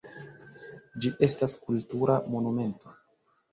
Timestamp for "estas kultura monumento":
1.27-2.99